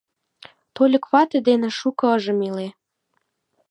[0.75, 2.67] Тольык вате дене шуко ыжым иле.